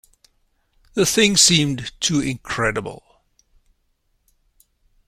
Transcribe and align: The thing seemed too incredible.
The 0.95 1.05
thing 1.05 1.37
seemed 1.37 1.91
too 1.99 2.21
incredible. 2.21 3.21